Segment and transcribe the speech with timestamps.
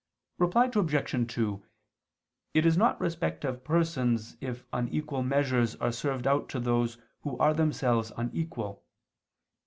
[0.39, 1.31] Reply Obj.
[1.35, 1.63] 2:
[2.55, 7.37] It is not respect of persons if unequal measures are served out to those who
[7.37, 8.83] are themselves unequal.